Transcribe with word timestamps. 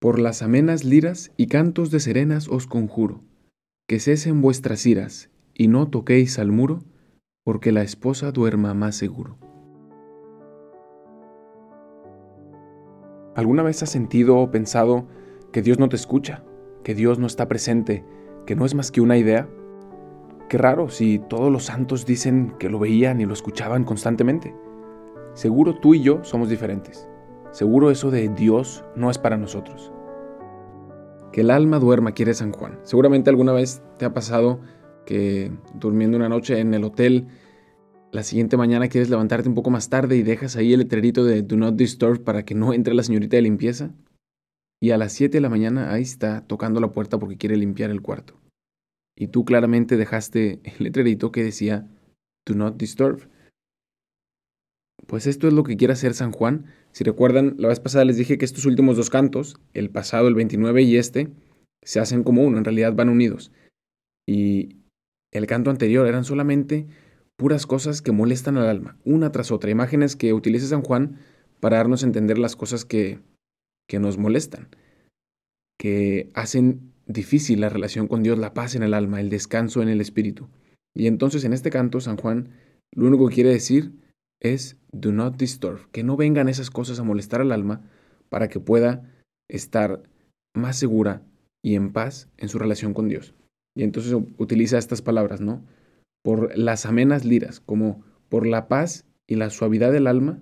Por 0.00 0.18
las 0.18 0.40
amenas 0.40 0.82
liras 0.82 1.30
y 1.36 1.48
cantos 1.48 1.90
de 1.90 2.00
serenas 2.00 2.48
os 2.48 2.66
conjuro, 2.66 3.20
que 3.86 4.00
cesen 4.00 4.40
vuestras 4.40 4.86
iras 4.86 5.28
y 5.52 5.68
no 5.68 5.88
toquéis 5.88 6.38
al 6.38 6.50
muro, 6.50 6.78
porque 7.44 7.70
la 7.70 7.82
esposa 7.82 8.32
duerma 8.32 8.72
más 8.72 8.96
seguro. 8.96 9.36
¿Alguna 13.36 13.62
vez 13.62 13.82
has 13.82 13.90
sentido 13.90 14.38
o 14.38 14.50
pensado 14.50 15.06
que 15.52 15.60
Dios 15.60 15.78
no 15.78 15.90
te 15.90 15.96
escucha, 15.96 16.44
que 16.82 16.94
Dios 16.94 17.18
no 17.18 17.26
está 17.26 17.46
presente, 17.46 18.02
que 18.46 18.56
no 18.56 18.64
es 18.64 18.74
más 18.74 18.90
que 18.90 19.02
una 19.02 19.18
idea? 19.18 19.50
Qué 20.48 20.56
raro 20.56 20.88
si 20.88 21.18
todos 21.18 21.52
los 21.52 21.64
santos 21.64 22.06
dicen 22.06 22.54
que 22.58 22.70
lo 22.70 22.78
veían 22.78 23.20
y 23.20 23.26
lo 23.26 23.34
escuchaban 23.34 23.84
constantemente. 23.84 24.54
Seguro 25.34 25.78
tú 25.78 25.92
y 25.92 26.00
yo 26.00 26.24
somos 26.24 26.48
diferentes. 26.48 27.09
Seguro 27.52 27.90
eso 27.90 28.10
de 28.10 28.28
Dios 28.28 28.84
no 28.96 29.10
es 29.10 29.18
para 29.18 29.36
nosotros. 29.36 29.92
Que 31.32 31.42
el 31.42 31.50
alma 31.50 31.78
duerma, 31.78 32.12
quiere 32.12 32.34
San 32.34 32.52
Juan. 32.52 32.78
Seguramente 32.82 33.30
alguna 33.30 33.52
vez 33.52 33.82
te 33.98 34.04
ha 34.04 34.12
pasado 34.12 34.60
que 35.06 35.52
durmiendo 35.74 36.16
una 36.16 36.28
noche 36.28 36.58
en 36.58 36.74
el 36.74 36.84
hotel, 36.84 37.26
la 38.12 38.22
siguiente 38.22 38.56
mañana 38.56 38.88
quieres 38.88 39.10
levantarte 39.10 39.48
un 39.48 39.54
poco 39.54 39.70
más 39.70 39.88
tarde 39.88 40.16
y 40.16 40.22
dejas 40.22 40.56
ahí 40.56 40.72
el 40.72 40.80
letrerito 40.80 41.24
de 41.24 41.42
Do 41.42 41.56
Not 41.56 41.76
Disturb 41.76 42.24
para 42.24 42.44
que 42.44 42.54
no 42.54 42.72
entre 42.72 42.94
la 42.94 43.02
señorita 43.02 43.36
de 43.36 43.42
limpieza. 43.42 43.90
Y 44.80 44.90
a 44.90 44.98
las 44.98 45.12
7 45.12 45.36
de 45.36 45.40
la 45.40 45.50
mañana 45.50 45.92
ahí 45.92 46.02
está 46.02 46.46
tocando 46.46 46.80
la 46.80 46.92
puerta 46.92 47.18
porque 47.18 47.36
quiere 47.36 47.56
limpiar 47.56 47.90
el 47.90 48.00
cuarto 48.00 48.40
y 49.20 49.28
tú 49.28 49.44
claramente 49.44 49.98
dejaste 49.98 50.60
el 50.64 50.84
letrerito 50.84 51.30
que 51.30 51.44
decía 51.44 51.86
Do 52.46 52.54
not 52.54 52.78
disturb. 52.78 53.28
Pues 55.06 55.26
esto 55.26 55.46
es 55.46 55.52
lo 55.52 55.62
que 55.62 55.76
quiere 55.76 55.92
hacer 55.92 56.14
San 56.14 56.32
Juan. 56.32 56.64
Si 56.92 57.04
recuerdan, 57.04 57.54
la 57.58 57.68
vez 57.68 57.80
pasada 57.80 58.04
les 58.04 58.16
dije 58.16 58.38
que 58.38 58.44
estos 58.44 58.66
últimos 58.66 58.96
dos 58.96 59.10
cantos, 59.10 59.56
el 59.74 59.90
pasado, 59.90 60.28
el 60.28 60.34
29 60.34 60.82
y 60.82 60.96
este, 60.96 61.28
se 61.82 62.00
hacen 62.00 62.24
como 62.24 62.42
uno, 62.42 62.58
en 62.58 62.64
realidad 62.64 62.94
van 62.94 63.08
unidos. 63.08 63.52
Y 64.26 64.76
el 65.32 65.46
canto 65.46 65.70
anterior 65.70 66.06
eran 66.06 66.24
solamente 66.24 66.86
puras 67.36 67.66
cosas 67.66 68.02
que 68.02 68.12
molestan 68.12 68.58
al 68.58 68.68
alma, 68.68 68.98
una 69.04 69.32
tras 69.32 69.50
otra, 69.50 69.70
imágenes 69.70 70.16
que 70.16 70.32
utiliza 70.32 70.66
San 70.66 70.82
Juan 70.82 71.18
para 71.60 71.78
darnos 71.78 72.02
a 72.02 72.06
entender 72.06 72.38
las 72.38 72.56
cosas 72.56 72.84
que, 72.84 73.20
que 73.88 73.98
nos 73.98 74.18
molestan, 74.18 74.68
que 75.78 76.30
hacen 76.34 76.92
difícil 77.06 77.60
la 77.60 77.68
relación 77.68 78.08
con 78.08 78.22
Dios, 78.22 78.38
la 78.38 78.52
paz 78.52 78.74
en 78.74 78.82
el 78.82 78.94
alma, 78.94 79.20
el 79.20 79.30
descanso 79.30 79.82
en 79.82 79.88
el 79.88 80.00
espíritu. 80.00 80.48
Y 80.94 81.06
entonces 81.06 81.44
en 81.44 81.52
este 81.52 81.70
canto 81.70 82.00
San 82.00 82.16
Juan 82.16 82.50
lo 82.92 83.06
único 83.06 83.28
que 83.28 83.36
quiere 83.36 83.50
decir 83.50 83.92
es 84.40 84.76
do 84.92 85.12
not 85.12 85.36
disturb, 85.36 85.90
que 85.92 86.02
no 86.02 86.16
vengan 86.16 86.48
esas 86.48 86.70
cosas 86.70 86.98
a 86.98 87.04
molestar 87.04 87.40
al 87.40 87.52
alma 87.52 87.82
para 88.28 88.48
que 88.48 88.60
pueda 88.60 89.08
estar 89.48 90.02
más 90.54 90.76
segura 90.76 91.22
y 91.62 91.74
en 91.74 91.92
paz 91.92 92.28
en 92.38 92.48
su 92.48 92.58
relación 92.58 92.94
con 92.94 93.08
Dios. 93.08 93.34
Y 93.76 93.82
entonces 93.82 94.14
utiliza 94.38 94.78
estas 94.78 95.02
palabras, 95.02 95.40
¿no? 95.40 95.64
Por 96.24 96.56
las 96.56 96.86
amenas 96.86 97.24
liras, 97.24 97.60
como 97.60 98.02
por 98.28 98.46
la 98.46 98.68
paz 98.68 99.04
y 99.28 99.36
la 99.36 99.50
suavidad 99.50 99.92
del 99.92 100.06
alma, 100.06 100.40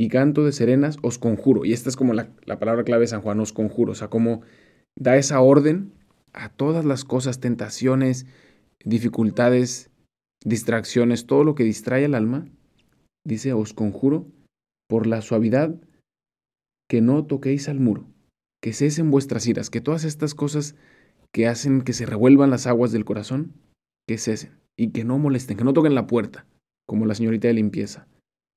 y 0.00 0.08
canto 0.08 0.46
de 0.46 0.52
serenas 0.52 0.96
os 1.02 1.18
conjuro. 1.18 1.66
Y 1.66 1.74
esta 1.74 1.90
es 1.90 1.96
como 1.96 2.14
la, 2.14 2.30
la 2.46 2.58
palabra 2.58 2.84
clave 2.84 3.02
de 3.02 3.08
San 3.08 3.20
Juan, 3.20 3.38
os 3.38 3.52
conjuro, 3.52 3.92
o 3.92 3.94
sea, 3.94 4.08
como 4.08 4.40
da 4.98 5.18
esa 5.18 5.42
orden 5.42 5.92
a 6.32 6.48
todas 6.48 6.86
las 6.86 7.04
cosas, 7.04 7.38
tentaciones, 7.38 8.24
dificultades, 8.82 9.89
distracciones, 10.44 11.26
todo 11.26 11.44
lo 11.44 11.54
que 11.54 11.64
distrae 11.64 12.04
al 12.04 12.14
alma, 12.14 12.46
dice, 13.24 13.52
os 13.52 13.74
conjuro 13.74 14.26
por 14.88 15.06
la 15.06 15.20
suavidad 15.22 15.74
que 16.88 17.00
no 17.00 17.24
toquéis 17.24 17.68
al 17.68 17.80
muro, 17.80 18.06
que 18.62 18.72
cesen 18.72 19.10
vuestras 19.10 19.46
iras, 19.46 19.70
que 19.70 19.80
todas 19.80 20.04
estas 20.04 20.34
cosas 20.34 20.74
que 21.32 21.46
hacen 21.46 21.82
que 21.82 21.92
se 21.92 22.06
revuelvan 22.06 22.50
las 22.50 22.66
aguas 22.66 22.90
del 22.90 23.04
corazón, 23.04 23.54
que 24.08 24.18
cesen 24.18 24.58
y 24.76 24.90
que 24.90 25.04
no 25.04 25.18
molesten, 25.18 25.56
que 25.56 25.64
no 25.64 25.72
toquen 25.72 25.94
la 25.94 26.06
puerta, 26.06 26.46
como 26.86 27.06
la 27.06 27.14
señorita 27.14 27.48
de 27.48 27.54
limpieza, 27.54 28.08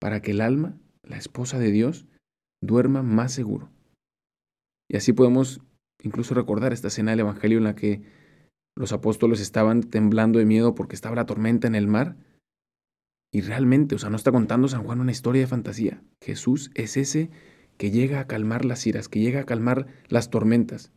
para 0.00 0.20
que 0.20 0.32
el 0.32 0.40
alma, 0.40 0.76
la 1.02 1.16
esposa 1.16 1.58
de 1.58 1.70
Dios, 1.70 2.06
duerma 2.60 3.02
más 3.02 3.32
seguro. 3.32 3.70
Y 4.90 4.96
así 4.96 5.12
podemos 5.12 5.60
incluso 6.02 6.34
recordar 6.34 6.72
esta 6.72 6.88
escena 6.88 7.12
del 7.12 7.20
Evangelio 7.20 7.58
en 7.58 7.64
la 7.64 7.74
que 7.74 8.02
los 8.76 8.92
apóstoles 8.92 9.40
estaban 9.40 9.82
temblando 9.82 10.38
de 10.38 10.44
miedo 10.44 10.74
porque 10.74 10.94
estaba 10.94 11.16
la 11.16 11.26
tormenta 11.26 11.66
en 11.66 11.74
el 11.74 11.88
mar. 11.88 12.16
Y 13.32 13.40
realmente, 13.40 13.94
o 13.94 13.98
sea, 13.98 14.10
no 14.10 14.16
está 14.16 14.30
contando 14.30 14.68
San 14.68 14.84
Juan 14.84 15.00
una 15.00 15.10
historia 15.10 15.42
de 15.42 15.46
fantasía. 15.48 16.02
Jesús 16.22 16.70
es 16.74 16.96
ese 16.96 17.30
que 17.78 17.90
llega 17.90 18.20
a 18.20 18.26
calmar 18.26 18.64
las 18.64 18.86
iras, 18.86 19.08
que 19.08 19.20
llega 19.20 19.40
a 19.40 19.46
calmar 19.46 19.86
las 20.08 20.30
tormentas. 20.30 20.92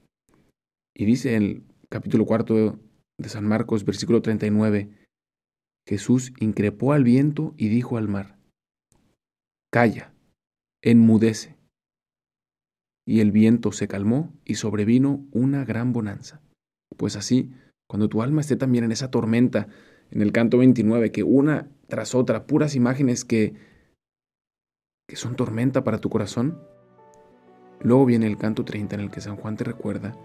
Y 0.95 1.05
dice 1.05 1.35
en 1.35 1.43
el 1.43 1.63
capítulo 1.89 2.25
cuarto 2.25 2.79
de 3.17 3.29
San 3.29 3.45
Marcos, 3.45 3.85
versículo 3.85 4.21
39, 4.21 4.89
Jesús 5.87 6.33
increpó 6.39 6.93
al 6.93 7.03
viento 7.03 7.53
y 7.57 7.69
dijo 7.69 7.97
al 7.97 8.07
mar, 8.07 8.37
Calla, 9.71 10.13
enmudece 10.83 11.57
y 13.09 13.21
el 13.21 13.31
viento 13.31 13.71
se 13.71 13.87
calmó 13.87 14.31
y 14.45 14.53
sobrevino 14.53 15.25
una 15.31 15.65
gran 15.65 15.93
bonanza. 15.93 16.43
Pues 16.95 17.15
así, 17.15 17.51
cuando 17.89 18.07
tu 18.07 18.21
alma 18.21 18.41
esté 18.41 18.55
también 18.55 18.83
en 18.83 18.91
esa 18.91 19.09
tormenta, 19.09 19.67
en 20.11 20.21
el 20.21 20.31
canto 20.31 20.59
29, 20.59 21.11
que 21.11 21.23
una 21.23 21.69
tras 21.87 22.13
otra, 22.13 22.45
puras 22.45 22.75
imágenes 22.75 23.25
que, 23.25 23.55
que 25.07 25.15
son 25.15 25.35
tormenta 25.35 25.83
para 25.83 25.97
tu 25.97 26.07
corazón, 26.11 26.61
luego 27.81 28.05
viene 28.05 28.27
el 28.27 28.37
canto 28.37 28.63
30 28.63 28.93
en 28.93 29.01
el 29.01 29.09
que 29.09 29.21
San 29.21 29.37
Juan 29.37 29.57
te 29.57 29.63
recuerda 29.63 30.15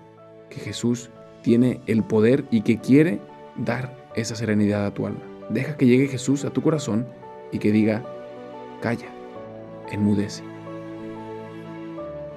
que 0.51 0.61
Jesús 0.61 1.09
tiene 1.43 1.81
el 1.87 2.05
poder 2.05 2.45
y 2.51 2.61
que 2.61 2.81
quiere 2.81 3.23
dar 3.57 4.11
esa 4.15 4.37
serenidad 4.37 4.85
a 4.85 4.93
tu 4.93 5.07
alma. 5.07 5.23
Deja 5.49 5.79
que 5.79 5.87
llegue 5.87 6.07
Jesús 6.07 6.45
a 6.45 6.51
tu 6.51 6.61
corazón 6.61 7.07
y 7.51 7.61
que 7.61 7.73
diga, 7.73 8.05
calla, 8.83 9.09
enmudece. 9.91 10.43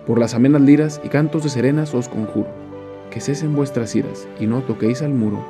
Por 0.06 0.20
las 0.20 0.34
amenas 0.36 0.62
liras 0.62 1.02
y 1.04 1.10
cantos 1.10 1.44
de 1.44 1.50
serenas 1.50 1.94
os 1.94 2.08
conjuro, 2.08 2.67
que 3.12 3.22
cesen 3.22 3.56
vuestras 3.56 3.96
iras 3.96 4.28
y 4.40 4.48
no 4.48 4.62
toquéis 4.62 5.02
al 5.02 5.14
muro, 5.14 5.44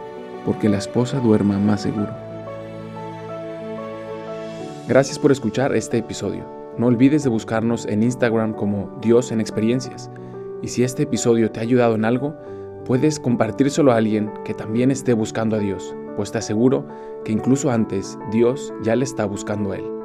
porque 0.46 0.70
la 0.70 0.78
esposa 0.78 1.20
duerma 1.20 1.60
más 1.60 1.82
seguro. 1.82 2.10
Gracias 4.88 5.20
por 5.20 5.32
escuchar 5.32 5.76
este 5.76 5.98
episodio. 5.98 6.46
No 6.78 6.88
olvides 6.88 7.24
de 7.24 7.30
buscarnos 7.30 7.86
en 7.88 8.04
Instagram 8.04 8.54
como 8.54 8.98
Dios 9.02 9.32
en 9.32 9.42
Experiencias. 9.42 10.10
Y 10.62 10.70
si 10.70 10.84
este 10.84 11.04
episodio 11.04 11.52
te 11.52 11.60
ha 11.60 11.64
ayudado 11.64 11.96
en 11.96 12.06
algo, 12.06 12.36
puedes 12.86 13.20
compartírselo 13.20 13.92
a 13.92 13.98
alguien 13.98 14.32
que 14.46 14.54
también 14.54 14.92
esté 14.92 15.14
buscando 15.14 15.58
a 15.58 15.60
Dios, 15.60 15.94
pues 16.16 16.32
te 16.32 16.38
aseguro 16.38 16.88
que 17.26 17.34
incluso 17.34 17.70
antes 17.70 18.18
Dios 18.32 18.74
ya 18.82 18.96
le 18.96 19.04
está 19.04 19.26
buscando 19.26 19.74
a 19.74 19.78
él. 19.78 19.97